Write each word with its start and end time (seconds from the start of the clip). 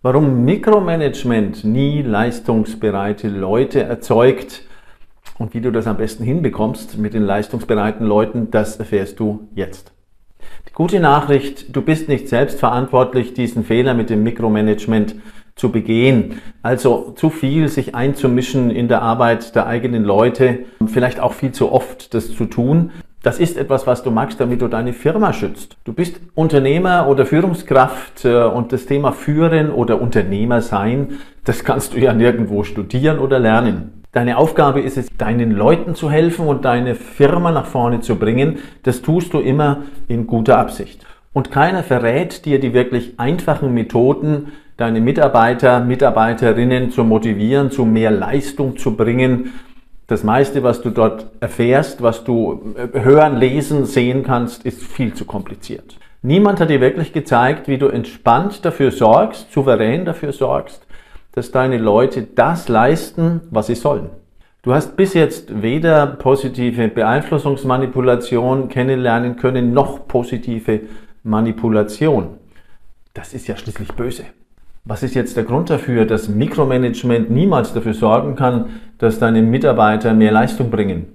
Warum 0.00 0.44
Mikromanagement 0.44 1.64
nie 1.64 2.02
leistungsbereite 2.02 3.28
Leute 3.28 3.82
erzeugt 3.82 4.62
und 5.38 5.54
wie 5.54 5.60
du 5.60 5.72
das 5.72 5.88
am 5.88 5.96
besten 5.96 6.22
hinbekommst 6.22 6.98
mit 6.98 7.14
den 7.14 7.24
leistungsbereiten 7.24 8.06
Leuten, 8.06 8.52
das 8.52 8.76
erfährst 8.76 9.18
du 9.18 9.48
jetzt. 9.56 9.92
Die 10.68 10.72
gute 10.72 11.00
Nachricht, 11.00 11.74
du 11.74 11.82
bist 11.82 12.08
nicht 12.08 12.28
selbst 12.28 12.60
verantwortlich, 12.60 13.34
diesen 13.34 13.64
Fehler 13.64 13.92
mit 13.92 14.08
dem 14.08 14.22
Mikromanagement 14.22 15.16
zu 15.56 15.72
begehen. 15.72 16.40
Also 16.62 17.12
zu 17.16 17.28
viel 17.28 17.66
sich 17.66 17.96
einzumischen 17.96 18.70
in 18.70 18.86
der 18.86 19.02
Arbeit 19.02 19.56
der 19.56 19.66
eigenen 19.66 20.04
Leute, 20.04 20.60
vielleicht 20.86 21.18
auch 21.18 21.32
viel 21.32 21.50
zu 21.50 21.72
oft 21.72 22.14
das 22.14 22.32
zu 22.36 22.44
tun. 22.44 22.92
Das 23.22 23.40
ist 23.40 23.56
etwas, 23.56 23.86
was 23.86 24.04
du 24.04 24.12
magst, 24.12 24.38
damit 24.38 24.62
du 24.62 24.68
deine 24.68 24.92
Firma 24.92 25.32
schützt. 25.32 25.76
Du 25.84 25.92
bist 25.92 26.20
Unternehmer 26.34 27.08
oder 27.08 27.26
Führungskraft 27.26 28.24
äh, 28.24 28.44
und 28.44 28.72
das 28.72 28.86
Thema 28.86 29.12
Führen 29.12 29.70
oder 29.70 30.00
Unternehmer 30.00 30.60
sein, 30.60 31.18
das 31.44 31.64
kannst 31.64 31.94
du 31.94 31.98
ja 31.98 32.12
nirgendwo 32.12 32.62
studieren 32.62 33.18
oder 33.18 33.38
lernen. 33.38 34.02
Deine 34.12 34.38
Aufgabe 34.38 34.80
ist 34.80 34.96
es, 34.96 35.08
deinen 35.18 35.50
Leuten 35.50 35.94
zu 35.94 36.10
helfen 36.10 36.46
und 36.46 36.64
deine 36.64 36.94
Firma 36.94 37.50
nach 37.50 37.66
vorne 37.66 38.00
zu 38.00 38.16
bringen. 38.16 38.58
Das 38.82 39.02
tust 39.02 39.34
du 39.34 39.40
immer 39.40 39.82
in 40.06 40.26
guter 40.26 40.58
Absicht. 40.58 41.04
Und 41.32 41.50
keiner 41.50 41.82
verrät 41.82 42.44
dir 42.44 42.58
die 42.58 42.72
wirklich 42.72 43.18
einfachen 43.18 43.74
Methoden, 43.74 44.52
deine 44.76 45.00
Mitarbeiter, 45.00 45.80
Mitarbeiterinnen 45.80 46.90
zu 46.90 47.04
motivieren, 47.04 47.70
zu 47.70 47.84
mehr 47.84 48.10
Leistung 48.10 48.76
zu 48.78 48.96
bringen. 48.96 49.52
Das 50.08 50.24
meiste, 50.24 50.62
was 50.62 50.80
du 50.80 50.88
dort 50.88 51.26
erfährst, 51.38 52.02
was 52.02 52.24
du 52.24 52.74
äh, 52.76 52.98
hören, 52.98 53.36
lesen, 53.36 53.84
sehen 53.84 54.24
kannst, 54.24 54.64
ist 54.64 54.82
viel 54.82 55.12
zu 55.12 55.26
kompliziert. 55.26 55.98
Niemand 56.22 56.60
hat 56.60 56.70
dir 56.70 56.80
wirklich 56.80 57.12
gezeigt, 57.12 57.68
wie 57.68 57.76
du 57.76 57.88
entspannt 57.88 58.64
dafür 58.64 58.90
sorgst, 58.90 59.52
souverän 59.52 60.06
dafür 60.06 60.32
sorgst, 60.32 60.86
dass 61.32 61.52
deine 61.52 61.76
Leute 61.76 62.22
das 62.22 62.68
leisten, 62.68 63.42
was 63.50 63.66
sie 63.66 63.74
sollen. 63.74 64.08
Du 64.62 64.72
hast 64.72 64.96
bis 64.96 65.12
jetzt 65.12 65.62
weder 65.62 66.06
positive 66.06 66.88
Beeinflussungsmanipulation 66.88 68.70
kennenlernen 68.70 69.36
können, 69.36 69.74
noch 69.74 70.08
positive 70.08 70.80
Manipulation. 71.22 72.38
Das 73.12 73.34
ist 73.34 73.46
ja 73.46 73.58
schließlich 73.58 73.92
böse. 73.92 74.24
Was 74.90 75.02
ist 75.02 75.14
jetzt 75.14 75.36
der 75.36 75.44
Grund 75.44 75.68
dafür, 75.68 76.06
dass 76.06 76.30
Mikromanagement 76.30 77.30
niemals 77.30 77.74
dafür 77.74 77.92
sorgen 77.92 78.36
kann, 78.36 78.70
dass 78.96 79.18
deine 79.18 79.42
Mitarbeiter 79.42 80.14
mehr 80.14 80.32
Leistung 80.32 80.70
bringen? 80.70 81.08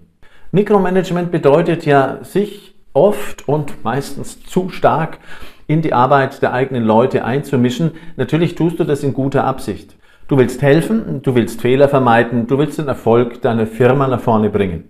Mikromanagement 0.51 1.31
bedeutet 1.31 1.83
ja, 1.83 2.19
sich 2.21 2.75
oft 2.93 3.47
und 3.47 3.83
meistens 3.83 4.43
zu 4.43 4.69
stark 4.69 5.17
in 5.65 5.81
die 5.81 5.91
Arbeit 5.91 6.43
der 6.43 6.53
eigenen 6.53 6.83
Leute 6.83 7.25
einzumischen. 7.25 7.93
Natürlich 8.15 8.53
tust 8.53 8.79
du 8.79 8.83
das 8.83 9.01
in 9.01 9.15
guter 9.15 9.43
Absicht. 9.43 9.95
Du 10.27 10.37
willst 10.37 10.61
helfen, 10.61 11.23
du 11.23 11.33
willst 11.33 11.59
Fehler 11.59 11.89
vermeiden, 11.89 12.45
du 12.45 12.59
willst 12.59 12.77
den 12.77 12.87
Erfolg 12.87 13.41
deiner 13.41 13.65
Firma 13.65 14.07
nach 14.07 14.21
vorne 14.21 14.51
bringen. 14.51 14.83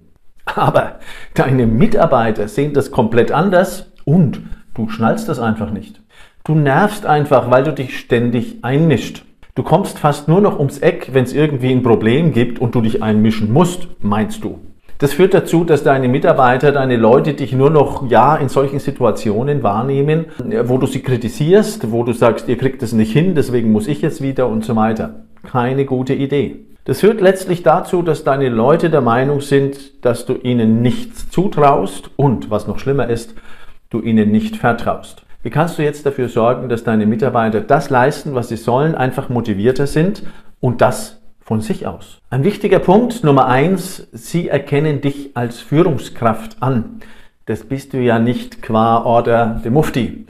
Aber 0.44 1.00
deine 1.36 1.68
Mitarbeiter 1.68 2.50
sehen 2.50 2.74
das 2.74 2.92
komplett 2.92 3.32
anders 3.32 3.94
und 4.04 4.42
du 4.74 4.90
schnallst 4.90 5.30
das 5.30 5.40
einfach 5.40 5.72
nicht. 5.72 6.02
Du 6.46 6.56
nervst 6.56 7.06
einfach, 7.06 7.50
weil 7.50 7.64
du 7.64 7.72
dich 7.72 7.98
ständig 7.98 8.58
einmischt. 8.64 9.24
Du 9.56 9.64
kommst 9.64 9.98
fast 9.98 10.28
nur 10.28 10.42
noch 10.42 10.60
ums 10.60 10.80
Eck, 10.80 11.12
wenn 11.14 11.24
es 11.24 11.32
irgendwie 11.32 11.72
ein 11.72 11.84
Problem 11.84 12.34
gibt 12.34 12.60
und 12.60 12.76
du 12.76 12.82
dich 12.82 13.02
einmischen 13.02 13.54
musst, 13.54 13.88
meinst 14.02 14.44
du. 14.44 14.60
Das 14.98 15.14
führt 15.14 15.34
dazu, 15.34 15.64
dass 15.64 15.84
deine 15.84 16.10
Mitarbeiter, 16.10 16.74
deine 16.74 16.98
Leute 16.98 17.34
dich 17.34 17.54
nur 17.54 17.70
noch 17.70 18.10
ja 18.10 18.36
in 18.36 18.50
solchen 18.50 18.80
Situationen 18.80 19.64
wahrnehmen, 19.64 20.26
wo 20.66 20.78
du 20.78 20.86
sie 20.86 21.00
kritisierst, 21.00 21.94
wo 21.94 22.04
du 22.04 22.12
sagst, 22.12 22.50
ihr 22.50 22.58
kriegt 22.58 22.84
es 22.84 22.92
nicht 22.92 23.14
hin, 23.14 23.36
deswegen 23.36 23.72
muss 23.72 23.88
ich 23.88 24.02
jetzt 24.02 24.22
wieder 24.22 24.50
und 24.50 24.66
so 24.66 24.76
weiter. 24.76 25.24
Keine 25.50 25.86
gute 25.86 26.14
Idee. 26.14 26.66
Das 26.84 27.00
führt 27.00 27.22
letztlich 27.22 27.64
dazu, 27.64 28.02
dass 28.02 28.26
deine 28.26 28.50
Leute 28.50 28.90
der 28.90 29.00
Meinung 29.00 29.40
sind, 29.40 30.04
dass 30.04 30.26
du 30.26 30.34
ihnen 30.34 30.82
nichts 30.82 31.30
zutraust 31.30 32.10
und, 32.18 32.52
was 32.52 32.68
noch 32.68 32.80
schlimmer 32.80 33.08
ist, 33.08 33.34
du 33.90 34.02
ihnen 34.02 34.30
nicht 34.30 34.58
vertraust. 34.58 35.24
Wie 35.44 35.50
kannst 35.50 35.78
du 35.78 35.84
jetzt 35.84 36.06
dafür 36.06 36.30
sorgen, 36.30 36.70
dass 36.70 36.86
deine 36.86 37.06
Mitarbeiter 37.06 37.60
das 37.60 37.90
leisten, 37.90 38.34
was 38.34 38.48
sie 38.48 38.56
sollen, 38.56 38.96
einfach 38.96 39.28
motivierter 39.28 39.88
sind 39.88 40.24
und 40.62 40.80
das 40.80 41.22
von 41.42 41.60
sich 41.60 41.86
aus? 41.86 42.22
Ein 42.30 42.46
wichtiger 42.46 42.80
Punkt 42.80 43.26
Nummer 43.26 43.48
eins, 43.48 44.08
sie 44.14 44.48
erkennen 44.48 45.02
dich 45.02 45.32
als 45.36 45.60
Führungskraft 45.60 46.64
an. 46.64 47.02
Das 47.46 47.66
bist 47.66 47.92
du 47.92 47.98
ja 47.98 48.20
nicht 48.20 48.62
qua 48.62 49.04
Order 49.04 49.60
de 49.62 49.70
Mufti, 49.70 50.28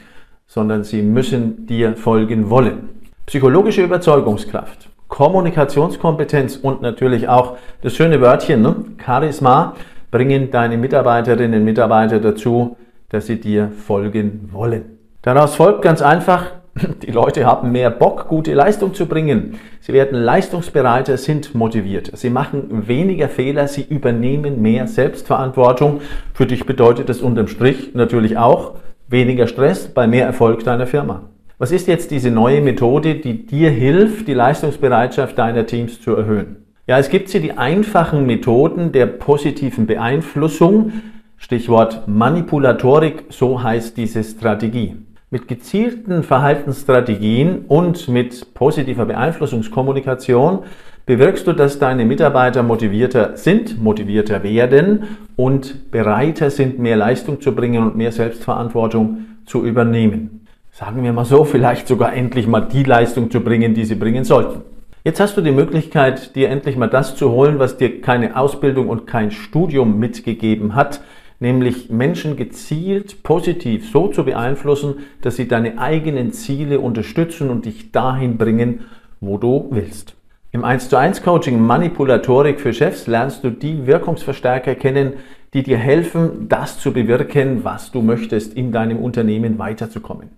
sondern 0.48 0.84
sie 0.84 1.04
müssen 1.04 1.68
dir 1.68 1.96
folgen 1.96 2.50
wollen. 2.50 2.90
Psychologische 3.28 3.84
Überzeugungskraft, 3.84 4.90
Kommunikationskompetenz 5.10 6.56
und 6.58 6.82
natürlich 6.82 7.30
auch 7.30 7.58
das 7.84 7.96
schöne 7.96 8.20
Wörtchen, 8.20 8.64
ne? 8.64 8.78
Charisma, 8.98 9.76
bringen 10.10 10.50
deine 10.50 10.76
Mitarbeiterinnen 10.78 11.60
und 11.60 11.66
Mitarbeiter 11.66 12.20
dazu, 12.20 12.78
dass 13.10 13.28
sie 13.28 13.40
dir 13.40 13.70
folgen 13.70 14.50
wollen. 14.52 15.03
Daraus 15.24 15.56
folgt 15.56 15.82
ganz 15.82 16.02
einfach, 16.02 16.52
die 17.02 17.12
Leute 17.12 17.46
haben 17.46 17.72
mehr 17.72 17.90
Bock, 17.90 18.28
gute 18.28 18.54
Leistung 18.54 18.94
zu 18.94 19.06
bringen. 19.06 19.58
Sie 19.80 19.94
werden 19.94 20.20
leistungsbereiter, 20.20 21.18
sind 21.18 21.56
motiviert. 21.56 22.12
Sie 22.14 22.30
machen 22.30 22.88
weniger 22.88 23.30
Fehler, 23.30 23.70
sie 23.70 23.84
übernehmen 23.84 24.62
mehr 24.62 24.86
Selbstverantwortung. 24.86 26.02
Für 26.34 26.46
dich 26.46 26.66
bedeutet 26.66 27.08
das 27.08 27.22
unterm 27.22 27.48
Strich 27.48 27.96
natürlich 27.96 28.38
auch 28.38 28.76
weniger 29.08 29.48
Stress 29.48 29.88
bei 29.88 30.08
mehr 30.08 30.26
Erfolg 30.26 30.66
deiner 30.66 30.88
Firma. 30.88 31.30
Was 31.58 31.72
ist 31.72 31.88
jetzt 31.88 32.12
diese 32.12 32.30
neue 32.30 32.60
Methode, 32.60 33.16
die 33.16 33.46
dir 33.46 33.70
hilft, 33.70 34.28
die 34.28 34.34
Leistungsbereitschaft 34.34 35.38
deiner 35.38 35.66
Teams 35.66 36.02
zu 36.02 36.18
erhöhen? 36.18 36.66
Ja, 36.86 36.98
es 37.00 37.10
gibt 37.10 37.30
sie 37.30 37.40
die 37.40 37.54
einfachen 37.54 38.26
Methoden 38.26 38.92
der 38.92 39.06
positiven 39.06 39.86
Beeinflussung. 39.86 40.92
Stichwort 41.38 42.10
Manipulatorik, 42.10 43.26
so 43.30 43.64
heißt 43.64 43.96
diese 43.96 44.22
Strategie. 44.22 44.98
Mit 45.34 45.48
gezielten 45.48 46.22
Verhaltensstrategien 46.22 47.66
und 47.68 48.08
mit 48.08 48.54
positiver 48.54 49.06
Beeinflussungskommunikation 49.06 50.60
bewirkst 51.08 51.48
du, 51.48 51.54
dass 51.54 51.80
deine 51.80 52.06
Mitarbeiter 52.06 52.62
motivierter 52.62 53.36
sind, 53.36 53.82
motivierter 53.82 54.44
werden 54.44 55.18
und 55.36 55.90
bereiter 55.90 56.52
sind, 56.52 56.78
mehr 56.78 56.98
Leistung 56.98 57.42
zu 57.42 57.56
bringen 57.56 57.82
und 57.82 57.96
mehr 57.96 58.12
Selbstverantwortung 58.12 59.26
zu 59.48 59.66
übernehmen. 59.66 60.46
Sagen 60.72 61.02
wir 61.02 61.14
mal 61.14 61.26
so, 61.26 61.46
vielleicht 61.46 61.88
sogar 61.88 62.14
endlich 62.14 62.46
mal 62.46 62.68
die 62.72 62.84
Leistung 62.84 63.32
zu 63.32 63.40
bringen, 63.40 63.74
die 63.74 63.86
sie 63.86 63.96
bringen 63.96 64.26
sollten. 64.26 64.62
Jetzt 65.04 65.20
hast 65.20 65.36
du 65.36 65.42
die 65.42 65.52
Möglichkeit, 65.52 66.36
dir 66.36 66.50
endlich 66.50 66.78
mal 66.78 66.92
das 66.92 67.16
zu 67.16 67.32
holen, 67.32 67.58
was 67.58 67.78
dir 67.78 68.02
keine 68.02 68.38
Ausbildung 68.38 68.88
und 68.88 69.08
kein 69.08 69.32
Studium 69.32 69.98
mitgegeben 69.98 70.76
hat, 70.76 71.02
nämlich 71.44 71.90
Menschen 71.90 72.38
gezielt 72.38 73.22
positiv 73.22 73.92
so 73.92 74.08
zu 74.08 74.24
beeinflussen, 74.24 75.00
dass 75.22 75.36
sie 75.36 75.48
deine 75.48 75.78
eigenen 75.78 76.32
Ziele 76.32 76.80
unterstützen 76.80 77.50
und 77.50 77.66
dich 77.66 77.92
dahin 77.92 78.38
bringen, 78.38 78.86
wo 79.20 79.38
du 79.38 79.68
willst. 79.70 80.16
Im 80.54 80.64
1 80.64 80.88
zu 80.88 80.96
1 80.96 81.22
Coaching 81.22 81.60
Manipulatorik 81.60 82.62
für 82.62 82.74
Chefs 82.74 83.08
lernst 83.08 83.44
du 83.44 83.50
die 83.50 83.86
Wirkungsverstärker 83.86 84.76
kennen, 84.76 85.14
die 85.54 85.64
dir 85.64 85.78
helfen, 85.78 86.48
das 86.48 86.80
zu 86.80 86.94
bewirken, 86.94 87.66
was 87.66 87.92
du 87.92 88.02
möchtest, 88.02 88.54
in 88.54 88.72
deinem 88.72 89.00
Unternehmen 89.00 89.60
weiterzukommen. 89.60 90.30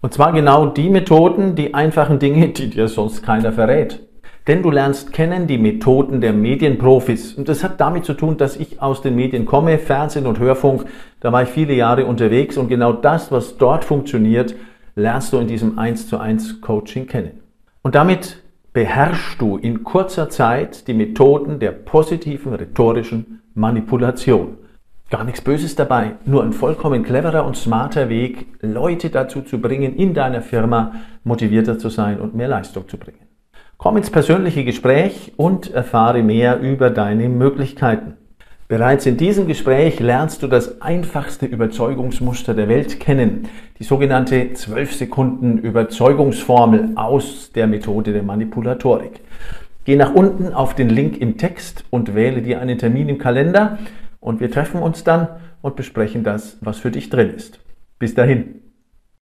Und 0.00 0.14
zwar 0.14 0.32
genau 0.32 0.66
die 0.66 0.88
Methoden, 0.88 1.56
die 1.56 1.74
einfachen 1.74 2.18
Dinge, 2.18 2.48
die 2.48 2.70
dir 2.70 2.88
sonst 2.88 3.22
keiner 3.22 3.52
verrät. 3.52 4.00
Denn 4.46 4.62
du 4.62 4.70
lernst 4.70 5.12
kennen 5.12 5.46
die 5.46 5.56
Methoden 5.56 6.20
der 6.20 6.34
Medienprofis. 6.34 7.32
Und 7.34 7.48
das 7.48 7.64
hat 7.64 7.80
damit 7.80 8.04
zu 8.04 8.12
tun, 8.12 8.36
dass 8.36 8.56
ich 8.56 8.82
aus 8.82 9.00
den 9.00 9.16
Medien 9.16 9.46
komme, 9.46 9.78
Fernsehen 9.78 10.26
und 10.26 10.38
Hörfunk. 10.38 10.84
Da 11.20 11.32
war 11.32 11.44
ich 11.44 11.48
viele 11.48 11.72
Jahre 11.72 12.04
unterwegs 12.04 12.58
und 12.58 12.68
genau 12.68 12.92
das, 12.92 13.32
was 13.32 13.56
dort 13.56 13.84
funktioniert, 13.84 14.54
lernst 14.96 15.32
du 15.32 15.38
in 15.38 15.48
diesem 15.48 15.78
1 15.78 16.08
zu 16.08 16.18
1 16.18 16.60
Coaching 16.60 17.06
kennen. 17.06 17.40
Und 17.82 17.94
damit 17.94 18.42
beherrschst 18.74 19.40
du 19.40 19.56
in 19.56 19.82
kurzer 19.82 20.28
Zeit 20.28 20.88
die 20.88 20.94
Methoden 20.94 21.58
der 21.58 21.72
positiven 21.72 22.52
rhetorischen 22.52 23.40
Manipulation. 23.54 24.58
Gar 25.10 25.24
nichts 25.24 25.40
Böses 25.40 25.74
dabei, 25.74 26.16
nur 26.26 26.42
ein 26.42 26.52
vollkommen 26.52 27.02
cleverer 27.02 27.46
und 27.46 27.56
smarter 27.56 28.08
Weg, 28.08 28.46
Leute 28.60 29.10
dazu 29.10 29.42
zu 29.42 29.58
bringen, 29.60 29.96
in 29.96 30.12
deiner 30.12 30.42
Firma 30.42 30.92
motivierter 31.22 31.78
zu 31.78 31.88
sein 31.88 32.20
und 32.20 32.34
mehr 32.34 32.48
Leistung 32.48 32.88
zu 32.88 32.98
bringen. 32.98 33.18
Komm 33.76 33.96
ins 33.96 34.10
persönliche 34.10 34.64
Gespräch 34.64 35.32
und 35.36 35.72
erfahre 35.72 36.22
mehr 36.22 36.60
über 36.60 36.90
deine 36.90 37.28
Möglichkeiten. 37.28 38.14
Bereits 38.66 39.04
in 39.04 39.18
diesem 39.18 39.46
Gespräch 39.46 40.00
lernst 40.00 40.42
du 40.42 40.46
das 40.46 40.80
einfachste 40.80 41.44
Überzeugungsmuster 41.44 42.54
der 42.54 42.68
Welt 42.68 42.98
kennen, 42.98 43.48
die 43.78 43.84
sogenannte 43.84 44.54
12 44.54 44.94
Sekunden 44.94 45.58
Überzeugungsformel 45.58 46.92
aus 46.94 47.52
der 47.52 47.66
Methode 47.66 48.14
der 48.14 48.22
Manipulatorik. 48.22 49.20
Geh 49.84 49.96
nach 49.96 50.14
unten 50.14 50.54
auf 50.54 50.74
den 50.74 50.88
Link 50.88 51.18
im 51.18 51.36
Text 51.36 51.84
und 51.90 52.14
wähle 52.14 52.40
dir 52.40 52.60
einen 52.60 52.78
Termin 52.78 53.10
im 53.10 53.18
Kalender 53.18 53.78
und 54.18 54.40
wir 54.40 54.50
treffen 54.50 54.80
uns 54.80 55.04
dann 55.04 55.28
und 55.60 55.76
besprechen 55.76 56.24
das, 56.24 56.56
was 56.62 56.78
für 56.78 56.90
dich 56.90 57.10
drin 57.10 57.34
ist. 57.34 57.60
Bis 57.98 58.14
dahin. 58.14 58.63